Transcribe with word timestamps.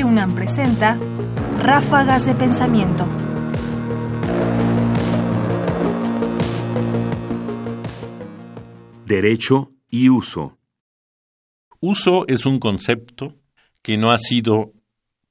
Radio 0.00 0.12
UNAM 0.12 0.34
presenta 0.34 0.98
Ráfagas 1.58 2.24
de 2.24 2.34
Pensamiento. 2.34 3.06
Derecho 9.04 9.68
y 9.90 10.08
uso. 10.08 10.56
Uso 11.80 12.26
es 12.28 12.46
un 12.46 12.58
concepto 12.60 13.36
que 13.82 13.98
no 13.98 14.10
ha 14.10 14.16
sido 14.16 14.72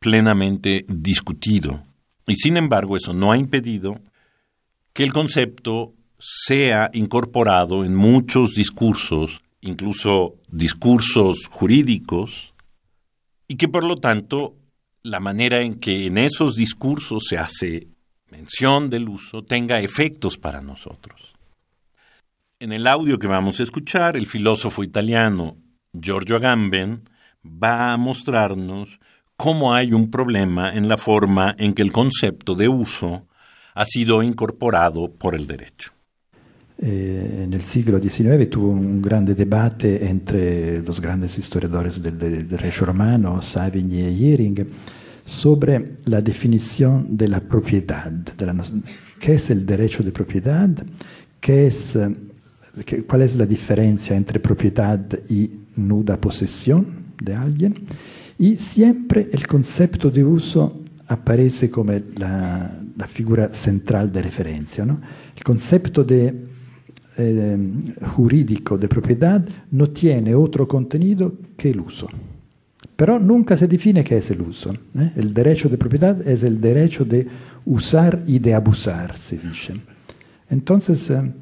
plenamente 0.00 0.84
discutido 0.88 1.84
y 2.26 2.34
sin 2.34 2.56
embargo 2.56 2.96
eso 2.96 3.14
no 3.14 3.30
ha 3.30 3.36
impedido 3.36 4.00
que 4.92 5.04
el 5.04 5.12
concepto 5.12 5.94
sea 6.18 6.90
incorporado 6.92 7.84
en 7.84 7.94
muchos 7.94 8.54
discursos, 8.54 9.42
incluso 9.60 10.34
discursos 10.48 11.46
jurídicos, 11.46 12.52
y 13.48 13.56
que 13.56 13.68
por 13.68 13.84
lo 13.84 13.96
tanto 13.96 14.56
la 15.02 15.20
manera 15.20 15.62
en 15.62 15.78
que 15.78 16.06
en 16.06 16.18
esos 16.18 16.56
discursos 16.56 17.24
se 17.28 17.38
hace 17.38 17.88
mención 18.30 18.90
del 18.90 19.08
uso 19.08 19.42
tenga 19.42 19.80
efectos 19.80 20.36
para 20.36 20.60
nosotros. 20.60 21.34
En 22.58 22.72
el 22.72 22.86
audio 22.86 23.18
que 23.18 23.26
vamos 23.26 23.60
a 23.60 23.62
escuchar, 23.62 24.16
el 24.16 24.26
filósofo 24.26 24.82
italiano 24.82 25.56
Giorgio 25.92 26.36
Agamben 26.36 27.08
va 27.44 27.92
a 27.92 27.96
mostrarnos 27.96 28.98
cómo 29.36 29.74
hay 29.74 29.92
un 29.92 30.10
problema 30.10 30.72
en 30.74 30.88
la 30.88 30.96
forma 30.96 31.54
en 31.58 31.74
que 31.74 31.82
el 31.82 31.92
concepto 31.92 32.54
de 32.54 32.68
uso 32.68 33.26
ha 33.74 33.84
sido 33.84 34.22
incorporado 34.22 35.12
por 35.12 35.34
el 35.34 35.46
derecho. 35.46 35.95
Eh, 36.78 37.46
nel 37.48 37.62
siglo 37.62 37.98
XIX 37.98 38.50
tuvo 38.50 38.68
un 38.68 39.00
grande 39.00 39.34
debate 39.34 40.06
entre 40.06 40.82
los 40.82 41.00
grandes 41.00 41.38
historiadores 41.38 42.02
del, 42.02 42.18
del 42.18 42.46
derecho 42.46 42.84
romano, 42.84 43.40
Savigny 43.40 44.02
e 44.02 44.14
Jering, 44.14 44.66
sobre 45.24 45.96
la 46.04 46.20
definición 46.20 47.16
de 47.16 47.28
la 47.28 47.42
qué 49.18 49.34
es 49.34 49.50
el 49.50 49.64
derecho 49.64 50.02
de 50.02 50.12
propiedad, 50.12 50.68
cuál 53.06 53.22
es 53.22 53.36
la 53.36 53.46
diferencia 53.46 54.14
entre 54.14 54.38
propiedad 54.38 55.00
y 55.28 55.50
nuda 55.76 56.20
posesión 56.20 56.86
de 57.20 57.34
alguien, 57.34 57.74
y 58.38 58.58
siempre 58.58 59.28
el 59.32 59.46
concepto 59.46 60.10
de 60.10 60.22
uso 60.22 60.82
aparece 61.08 61.70
como 61.70 61.92
la, 62.16 62.70
la 62.96 63.06
figura 63.06 63.52
central 63.52 64.12
de 64.12 64.22
referencia. 64.22 64.84
¿no? 64.84 65.00
El 65.34 65.42
concepto 65.42 66.04
de 66.04 66.45
eh, 67.18 67.58
jurídico 68.14 68.76
de 68.76 68.88
propiedad 68.88 69.44
no 69.70 69.88
tiene 69.88 70.34
otro 70.34 70.66
contenido 70.68 71.32
que 71.56 71.70
el 71.70 71.80
uso. 71.80 72.08
Pero 72.94 73.18
nunca 73.18 73.56
se 73.56 73.66
define 73.66 74.02
qué 74.02 74.18
es 74.18 74.30
el 74.30 74.40
uso. 74.40 74.72
¿eh? 74.98 75.12
El 75.16 75.34
derecho 75.34 75.68
de 75.68 75.76
propiedad 75.76 76.26
es 76.26 76.42
el 76.42 76.60
derecho 76.60 77.04
de 77.04 77.26
usar 77.66 78.22
y 78.26 78.38
de 78.38 78.54
abusar, 78.54 79.16
se 79.18 79.38
dice. 79.38 79.74
Entonces, 80.48 81.10
eh, 81.10 81.32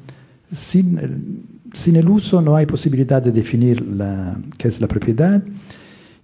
sin, 0.53 1.45
sin, 1.73 1.95
el 1.95 2.09
uso 2.09 2.41
no 2.41 2.55
hay 2.55 2.65
posibilidad 2.65 3.21
de 3.21 3.31
definir 3.31 3.81
la, 3.85 4.37
qué 4.57 4.67
es 4.67 4.81
la 4.81 4.87
propiedad. 4.87 5.41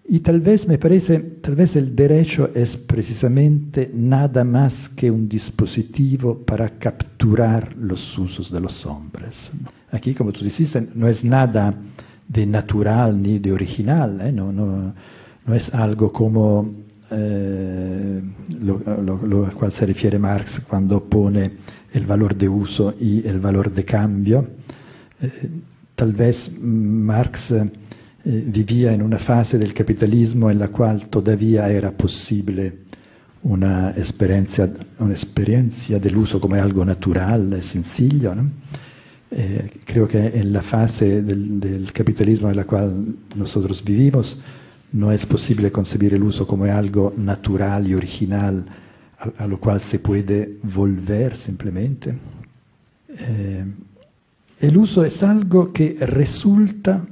Y 0.07 0.19
tal 0.19 0.41
vez 0.41 0.67
me 0.67 0.77
parece, 0.77 1.19
tal 1.19 1.55
vez 1.55 1.75
el 1.75 1.95
derecho 1.95 2.49
es 2.53 2.75
precisamente 2.75 3.89
nada 3.93 4.43
más 4.43 4.89
que 4.89 5.09
un 5.09 5.29
dispositivo 5.29 6.37
para 6.37 6.69
capturar 6.77 7.75
los 7.77 8.17
usos 8.17 8.51
de 8.51 8.59
los 8.59 8.85
hombres. 8.85 9.51
Aquí, 9.91 10.13
como 10.13 10.31
tú 10.31 10.43
dijiste, 10.43 10.87
no 10.95 11.07
es 11.07 11.23
nada 11.23 11.73
de 12.27 12.45
natural 12.45 13.21
ni 13.21 13.39
de 13.39 13.51
original, 13.51 14.19
¿eh? 14.21 14.31
no, 14.31 14.51
no, 14.51 14.93
no, 15.45 15.53
es 15.53 15.73
algo 15.73 16.11
como 16.11 16.69
eh, 17.11 18.21
lo, 18.61 18.81
lo, 19.01 19.25
lo, 19.25 19.45
a 19.45 19.51
cual 19.51 19.71
se 19.71 19.85
refiere 19.85 20.17
Marx 20.17 20.61
cuando 20.61 21.03
pone 21.03 21.51
el 21.93 22.05
valor 22.05 22.35
de 22.35 22.47
uso 22.47 22.95
y 22.99 23.27
el 23.27 23.39
valor 23.39 23.71
de 23.71 23.83
cambio. 23.83 24.47
Eh, 25.21 25.49
tal 25.95 26.13
vez 26.13 26.57
Marx 26.61 27.53
eh, 28.23 28.43
vivía 28.45 28.93
en 28.93 29.01
una 29.01 29.17
fase 29.17 29.57
del 29.57 29.73
capitalismo 29.73 30.51
la 30.59 30.67
cual 30.67 31.07
todavía 31.07 31.69
era 31.69 31.91
posible 31.91 32.73
una 33.43 33.91
experiencia, 33.91 34.69
una 34.99 35.13
experiencia 35.13 35.99
del 35.99 36.17
uso 36.17 36.39
como 36.39 36.55
algo 36.55 36.85
natural, 36.85 37.61
sencillo. 37.63 38.35
¿no? 38.35 38.49
Eh, 39.31 39.69
creo 39.85 40.07
que 40.07 40.27
en 40.27 40.53
la 40.53 40.61
fase 40.61 41.21
del, 41.21 41.59
del, 41.59 41.91
capitalismo 41.91 42.49
en 42.49 42.57
la 42.57 42.65
cual 42.65 43.15
nosotros 43.35 43.83
vivimos 43.83 44.39
no 44.91 45.11
es 45.11 45.25
posible 45.25 45.71
concebir 45.71 46.13
el 46.13 46.21
uso 46.21 46.45
algo 46.69 47.13
natural 47.17 47.87
y 47.87 47.95
original 47.95 48.65
a, 49.17 49.43
a 49.43 49.47
lo 49.47 49.59
cual 49.59 49.81
se 49.81 49.99
puede 49.99 50.57
volver 50.61 51.37
simplemente. 51.37 52.13
Eh, 53.17 53.65
el 54.59 54.77
uso 54.77 55.03
es 55.03 55.23
algo 55.23 55.73
que 55.73 55.97
resulta 56.01 57.03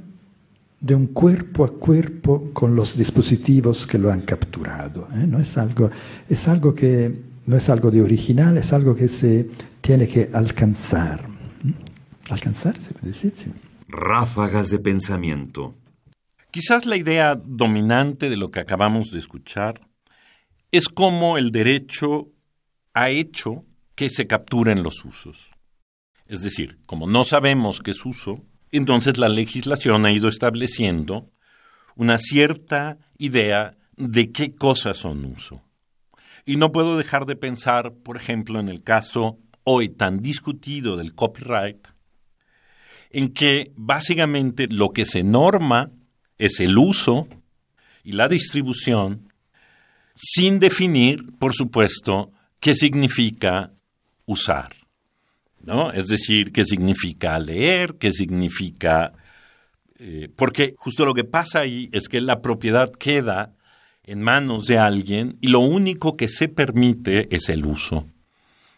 de 0.80 0.94
un 0.94 1.08
cuerpo 1.08 1.64
a 1.64 1.72
cuerpo 1.72 2.50
con 2.52 2.74
los 2.74 2.96
dispositivos 2.96 3.86
que 3.86 3.98
lo 3.98 4.10
han 4.10 4.22
capturado. 4.22 5.08
¿eh? 5.14 5.26
No 5.26 5.38
es 5.38 5.56
algo, 5.58 5.90
es 6.28 6.48
algo 6.48 6.74
que 6.74 7.14
no 7.46 7.56
es 7.56 7.68
algo 7.68 7.90
de 7.90 8.00
original, 8.00 8.56
es 8.56 8.72
algo 8.72 8.94
que 8.94 9.08
se 9.08 9.50
tiene 9.80 10.08
que 10.08 10.30
alcanzar. 10.32 11.28
¿Mm? 11.62 11.72
¿Alcanzar 12.30 12.80
se 12.80 12.94
puede 12.94 13.08
decir? 13.08 13.32
Sí. 13.36 13.52
Ráfagas 13.88 14.70
de 14.70 14.78
pensamiento. 14.78 15.74
Quizás 16.50 16.86
la 16.86 16.96
idea 16.96 17.34
dominante 17.34 18.30
de 18.30 18.36
lo 18.36 18.50
que 18.50 18.60
acabamos 18.60 19.10
de 19.10 19.18
escuchar 19.18 19.80
es 20.72 20.88
cómo 20.88 21.38
el 21.38 21.50
derecho 21.50 22.28
ha 22.94 23.10
hecho 23.10 23.64
que 23.94 24.08
se 24.08 24.26
capturen 24.26 24.82
los 24.82 25.04
usos. 25.04 25.50
Es 26.26 26.42
decir, 26.42 26.78
como 26.86 27.06
no 27.06 27.24
sabemos 27.24 27.80
qué 27.80 27.90
es 27.90 28.06
uso, 28.06 28.44
entonces 28.78 29.18
la 29.18 29.28
legislación 29.28 30.06
ha 30.06 30.12
ido 30.12 30.28
estableciendo 30.28 31.30
una 31.96 32.18
cierta 32.18 32.98
idea 33.18 33.76
de 33.96 34.32
qué 34.32 34.54
cosas 34.54 34.98
son 34.98 35.24
uso. 35.24 35.62
Y 36.46 36.56
no 36.56 36.72
puedo 36.72 36.96
dejar 36.96 37.26
de 37.26 37.36
pensar, 37.36 37.92
por 37.92 38.16
ejemplo, 38.16 38.60
en 38.60 38.68
el 38.68 38.82
caso 38.82 39.38
hoy 39.64 39.88
tan 39.90 40.20
discutido 40.20 40.96
del 40.96 41.14
copyright, 41.14 41.88
en 43.10 43.32
que 43.32 43.72
básicamente 43.76 44.66
lo 44.70 44.90
que 44.90 45.04
se 45.04 45.22
norma 45.22 45.90
es 46.38 46.60
el 46.60 46.78
uso 46.78 47.28
y 48.02 48.12
la 48.12 48.28
distribución 48.28 49.28
sin 50.14 50.58
definir, 50.58 51.24
por 51.38 51.54
supuesto, 51.54 52.32
qué 52.60 52.74
significa 52.74 53.72
usar. 54.26 54.79
¿No? 55.64 55.92
Es 55.92 56.06
decir, 56.06 56.52
qué 56.52 56.64
significa 56.64 57.38
leer, 57.38 57.96
qué 57.98 58.12
significa... 58.12 59.12
Eh, 59.98 60.28
porque 60.34 60.74
justo 60.78 61.04
lo 61.04 61.14
que 61.14 61.24
pasa 61.24 61.60
ahí 61.60 61.88
es 61.92 62.08
que 62.08 62.20
la 62.20 62.40
propiedad 62.40 62.90
queda 62.90 63.52
en 64.04 64.22
manos 64.22 64.66
de 64.66 64.78
alguien 64.78 65.36
y 65.40 65.48
lo 65.48 65.60
único 65.60 66.16
que 66.16 66.28
se 66.28 66.48
permite 66.48 67.34
es 67.34 67.48
el 67.48 67.66
uso. 67.66 68.06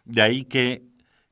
De 0.04 0.20
ahí 0.20 0.44
que, 0.44 0.82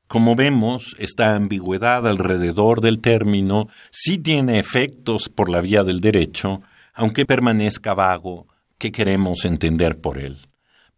como 0.07 0.35
vemos, 0.35 0.95
esta 0.97 1.35
ambigüedad 1.35 2.07
alrededor 2.07 2.79
del 2.79 2.99
término 2.99 3.67
sí 3.91 4.17
tiene 4.17 4.59
efectos 4.59 5.29
por 5.29 5.49
la 5.49 5.59
vía 5.59 5.83
del 5.83 5.99
derecho, 5.99 6.61
aunque 6.93 7.25
permanezca 7.25 7.93
vago 7.93 8.47
qué 8.77 8.91
queremos 8.91 9.45
entender 9.45 9.99
por 9.99 10.17
él. 10.17 10.47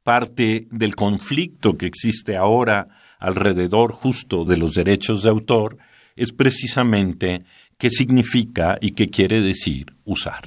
Parte 0.04 0.68
del 0.70 0.96
conflicto 0.96 1.78
que 1.78 1.88
existe 1.88 2.38
ahora 2.38 2.88
alrededor 3.24 3.94
justo 3.94 4.44
de 4.44 4.58
los 4.58 4.74
derechos 4.74 5.24
de 5.24 5.30
autor 5.30 5.78
es 6.18 6.34
precisamente 6.34 7.46
qué 7.78 7.90
significa 7.90 8.78
y 8.82 8.92
qué 8.92 9.10
quiere 9.10 9.42
decir 9.42 9.96
usar. 10.04 10.42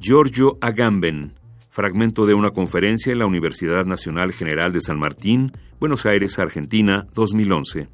Giorgio 0.00 0.58
Agamben, 0.60 1.34
fragmento 1.70 2.26
de 2.26 2.34
una 2.34 2.50
conferencia 2.50 3.12
en 3.12 3.20
la 3.20 3.26
Universidad 3.26 3.86
Nacional 3.86 4.32
General 4.32 4.72
de 4.72 4.80
San 4.80 4.98
Martín, 4.98 5.52
Buenos 5.78 6.04
Aires, 6.04 6.38
Argentina, 6.40 7.06
2011. 7.14 7.88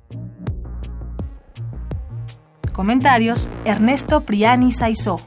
Comentarios: 2.73 3.51
Ernesto 3.67 4.25
Priani 4.25 4.73
Saizó. 4.73 5.21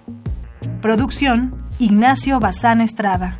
Producción: 0.81 1.67
Ignacio 1.77 2.39
Bazán 2.39 2.81
Estrada. 2.81 3.39